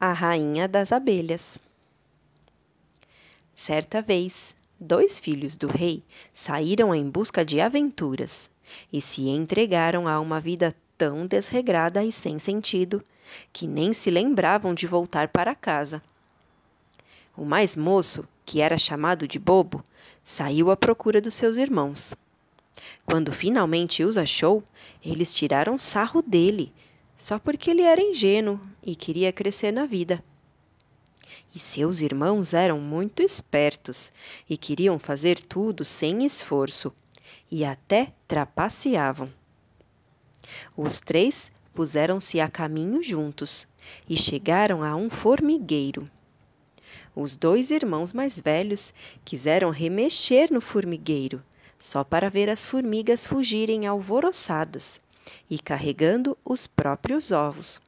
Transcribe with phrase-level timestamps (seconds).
[0.00, 1.58] a rainha das abelhas.
[3.54, 8.48] Certa vez, dois filhos do rei saíram em busca de aventuras
[8.90, 13.04] e se entregaram a uma vida tão desregrada e sem sentido
[13.52, 16.02] que nem se lembravam de voltar para casa.
[17.36, 19.84] O mais moço, que era chamado de Bobo,
[20.22, 22.14] saiu à procura dos seus irmãos.
[23.04, 24.64] Quando finalmente os achou,
[25.04, 26.72] eles tiraram sarro dele,
[27.20, 30.24] só porque ele era ingênuo e queria crescer na vida.
[31.54, 34.10] E seus irmãos eram muito espertos
[34.48, 36.90] e queriam fazer tudo sem esforço,
[37.50, 39.28] e até trapaceavam.
[40.74, 43.68] Os três puseram-se a caminho juntos
[44.08, 46.06] e chegaram a um formigueiro.
[47.14, 48.94] Os dois irmãos mais velhos
[49.26, 51.44] quiseram remexer no formigueiro,
[51.78, 55.02] só para ver as formigas fugirem alvoroçadas
[55.48, 57.80] e carregando os próprios ovos.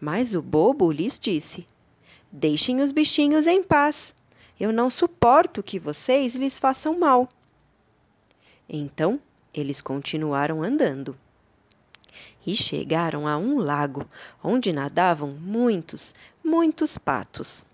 [0.00, 1.66] Mas o bobo lhes disse:
[2.30, 4.14] Deixem os bichinhos em paz.
[4.58, 7.28] Eu não suporto que vocês lhes façam mal.
[8.68, 9.20] Então
[9.52, 11.16] eles continuaram andando
[12.46, 14.06] e chegaram a um lago
[14.42, 17.64] onde nadavam muitos, muitos patos.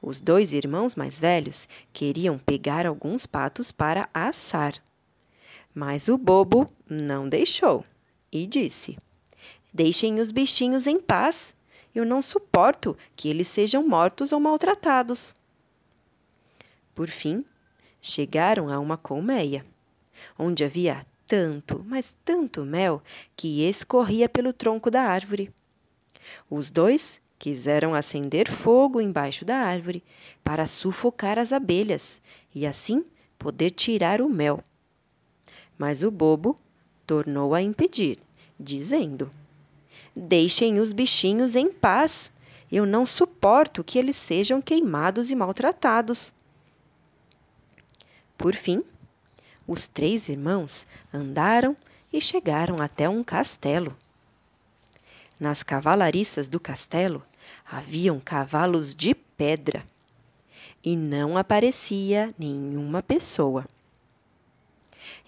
[0.00, 4.74] Os dois irmãos mais velhos queriam pegar alguns patos para assar,
[5.74, 7.84] mas o bobo não deixou
[8.30, 8.96] e disse:
[9.72, 11.54] Deixem os bichinhos em paz.
[11.94, 15.34] Eu não suporto que eles sejam mortos ou maltratados.
[16.94, 17.44] Por fim,
[18.00, 19.64] chegaram a uma colmeia,
[20.38, 23.02] onde havia tanto, mas tanto mel
[23.36, 25.52] que escorria pelo tronco da árvore.
[26.50, 30.02] Os dois quiseram acender fogo embaixo da árvore
[30.42, 32.20] para sufocar as abelhas
[32.54, 33.04] e assim
[33.38, 34.62] poder tirar o mel.
[35.78, 36.58] Mas o bobo
[37.06, 38.18] tornou a impedir,
[38.58, 39.30] dizendo:
[40.14, 42.32] Deixem os bichinhos em paz.
[42.70, 46.32] Eu não suporto que eles sejam queimados e maltratados.
[48.36, 48.82] Por fim,
[49.66, 51.76] os três irmãos andaram
[52.12, 53.96] e chegaram até um castelo.
[55.38, 57.24] Nas cavalariças do castelo
[57.64, 59.84] haviam cavalos de pedra
[60.84, 63.66] e não aparecia nenhuma pessoa.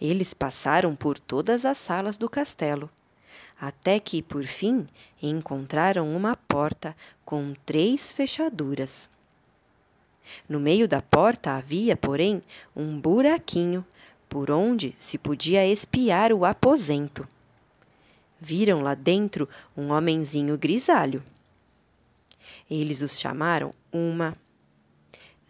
[0.00, 2.90] Eles passaram por todas as salas do castelo,
[3.58, 4.86] até que, por fim,
[5.22, 9.08] encontraram uma porta com três fechaduras.
[10.48, 12.42] No meio da porta havia, porém,
[12.74, 13.84] um buraquinho
[14.28, 17.26] por onde se podia espiar o aposento.
[18.38, 21.22] Viram lá dentro um homenzinho grisalho.
[22.70, 24.34] Eles os chamaram uma,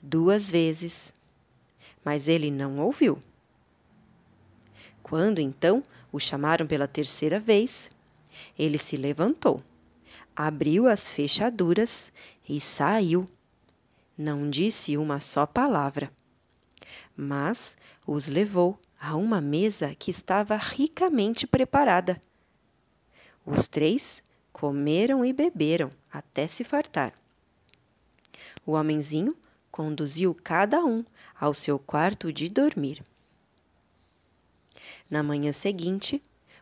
[0.00, 1.12] duas vezes,
[2.04, 3.18] mas ele não ouviu.
[5.08, 7.88] Quando então o chamaram pela terceira vez,
[8.58, 9.62] ele se levantou,
[10.34, 12.12] abriu as fechaduras
[12.48, 13.24] e saiu.
[14.18, 16.10] Não disse uma só palavra,
[17.16, 22.20] mas os levou a uma mesa que estava ricamente preparada.
[23.46, 24.20] Os três
[24.52, 27.12] comeram e beberam até se fartar.
[28.66, 29.36] O homenzinho
[29.70, 31.04] conduziu cada um
[31.38, 33.04] ao seu quarto de dormir.
[35.08, 36.20] Na manhã seguinte,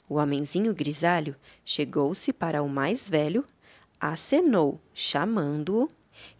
[0.08, 1.34] o homenzinho grisalho
[1.64, 3.44] chegou-se para o mais velho,
[3.98, 5.88] acenou, chamando-o,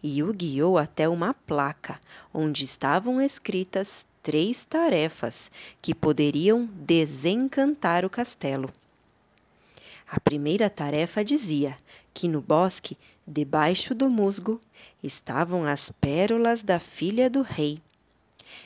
[0.01, 1.99] e o guiou até uma placa
[2.33, 5.51] onde estavam escritas três tarefas
[5.81, 8.71] que poderiam desencantar o castelo.
[10.07, 11.75] A primeira tarefa dizia
[12.13, 14.61] que no bosque, debaixo do musgo,
[15.03, 17.81] estavam as pérolas da filha do rei.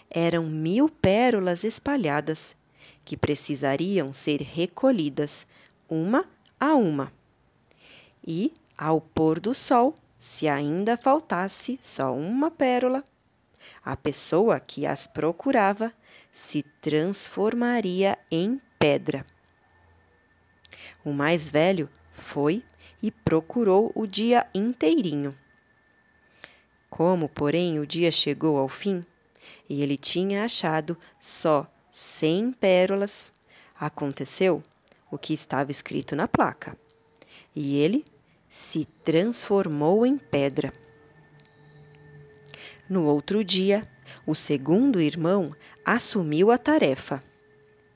[0.09, 2.55] Eram mil pérolas espalhadas
[3.09, 5.47] que precisariam ser recolhidas
[5.89, 6.29] uma
[6.59, 7.11] a uma.
[8.23, 13.03] E, ao pôr do sol, se ainda faltasse só uma pérola,
[13.83, 15.91] a pessoa que as procurava
[16.31, 19.25] se transformaria em pedra.
[21.03, 22.63] O mais velho foi
[23.01, 25.33] e procurou o dia inteirinho.
[26.91, 29.03] Como, porém, o dia chegou ao fim
[29.67, 33.31] e ele tinha achado só cem pérolas,
[33.79, 34.61] aconteceu
[35.11, 36.77] o que estava escrito na placa,
[37.55, 38.05] e ele
[38.49, 40.71] se transformou em pedra.
[42.89, 43.81] No outro dia,
[44.25, 45.55] o segundo irmão
[45.85, 47.21] assumiu a tarefa,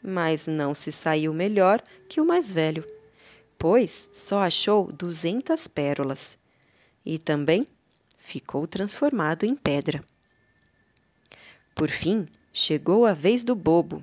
[0.02, 2.86] mas não se saiu melhor que o mais velho,
[3.58, 6.38] pois só achou duzentas pérolas
[7.06, 7.66] e também
[8.18, 10.04] ficou transformado em pedra.
[11.76, 14.00] Por fim, chegou a vez do bobo,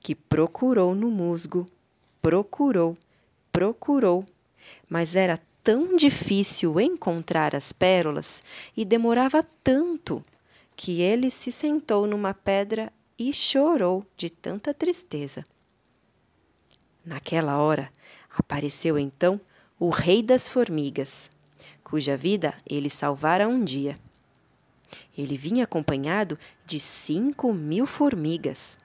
[0.00, 1.66] que procurou no musgo,
[2.20, 2.96] procurou,
[3.52, 4.24] procurou,
[4.88, 8.42] mas era tão difícil encontrar as pérolas
[8.76, 10.22] e demorava tanto
[10.76, 15.44] que ele se sentou numa pedra e chorou de tanta tristeza.
[17.04, 17.90] Naquela hora
[18.30, 19.40] apareceu então
[19.78, 21.30] o Rei das Formigas,
[21.82, 23.96] cuja vida ele salvara um dia.
[25.16, 28.78] Ele vinha acompanhado de cinco mil formigas.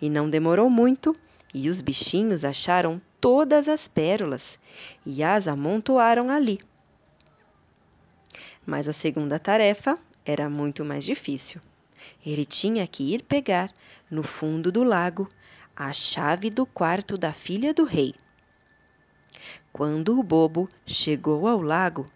[0.00, 1.14] E não demorou muito,
[1.52, 4.58] e os bichinhos acharam todas as pérolas
[5.04, 6.60] e as amontoaram ali.
[8.66, 11.60] Mas a segunda tarefa era muito mais difícil.
[12.24, 13.72] Ele tinha que ir pegar,
[14.10, 15.28] no fundo do lago,
[15.74, 18.14] a chave do quarto da filha do rei.
[19.72, 22.06] Quando o bobo chegou ao lago,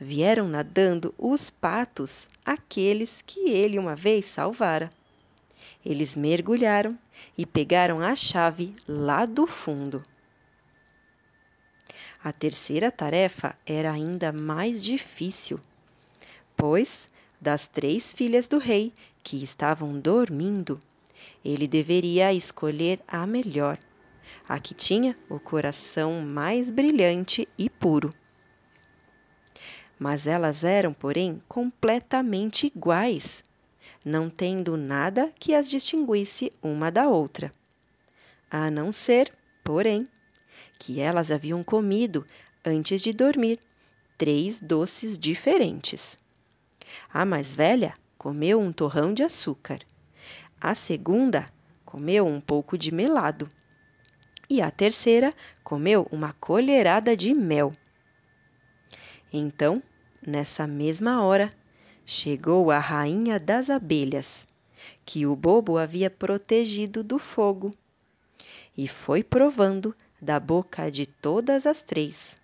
[0.00, 4.90] vieram nadando os patos, aqueles que ele uma vez salvara.
[5.84, 6.98] Eles mergulharam
[7.36, 10.02] e pegaram a chave lá do fundo.
[12.22, 15.60] A terceira tarefa era ainda mais difícil,
[16.56, 17.08] pois
[17.40, 18.92] das três filhas do rei
[19.22, 20.80] que estavam dormindo,
[21.44, 23.78] ele deveria escolher a melhor,
[24.48, 28.12] a que tinha o coração mais brilhante e puro.
[29.98, 33.42] Mas elas eram, porém, completamente iguais,
[34.04, 37.50] não tendo nada que as distinguisse uma da outra,
[38.50, 39.32] a não ser,
[39.64, 40.04] porém,
[40.78, 42.24] que elas haviam comido,
[42.64, 43.58] antes de dormir,
[44.16, 46.16] três doces diferentes.
[47.12, 49.80] A mais velha comeu um torrão de açúcar.
[50.60, 51.46] A segunda
[51.84, 53.48] comeu um pouco de melado.
[54.48, 57.72] E a terceira comeu uma colherada de mel.
[59.32, 59.82] Então,
[60.26, 61.50] nessa mesma hora,
[62.06, 64.46] chegou a rainha das abelhas,
[65.04, 67.70] que o bobo havia protegido do fogo,
[68.76, 72.36] e foi provando da boca de todas as três.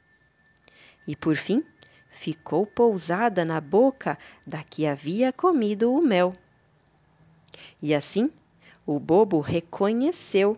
[1.06, 1.62] E por fim,
[2.10, 6.32] ficou pousada na boca da que havia comido o mel.
[7.82, 8.30] E assim
[8.86, 10.56] o bobo reconheceu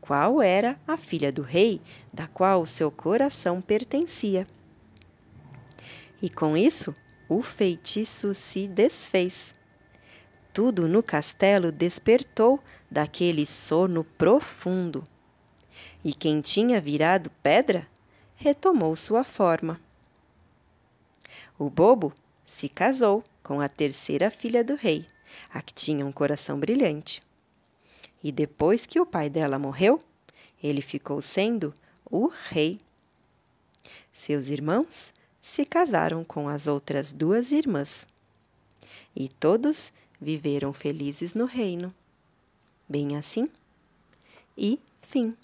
[0.00, 1.80] qual era a filha do rei
[2.12, 4.46] da qual seu coração pertencia.
[6.26, 6.92] E com isso
[7.28, 9.54] o feitiço se desfez.
[10.52, 12.58] Tudo no castelo despertou
[12.90, 15.04] daquele sono profundo.
[16.04, 17.86] E quem tinha virado pedra
[18.34, 19.80] retomou sua forma.
[21.56, 22.12] O bobo
[22.44, 25.06] se casou com a terceira filha do rei,
[25.54, 27.22] a que tinha um coração brilhante.
[28.20, 30.02] E depois que o pai dela morreu,
[30.60, 31.72] ele ficou sendo
[32.04, 32.80] o rei.
[34.12, 35.14] Seus irmãos
[35.46, 38.06] se casaram com as outras duas irmãs.
[39.14, 41.94] E todos viveram felizes no reino.
[42.88, 43.48] Bem assim?
[44.58, 45.36] E fim.